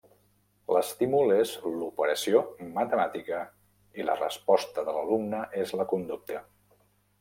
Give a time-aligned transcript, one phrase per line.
[0.75, 2.43] L'estímul és l'operació
[2.79, 3.45] matemàtica
[4.01, 6.47] i la resposta de l'alumne és la conducta.